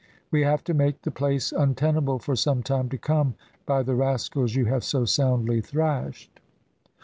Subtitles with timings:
[0.31, 3.35] "We have to make the place untenable for some time to come
[3.67, 6.39] by the rascals you have so soundly thrashed."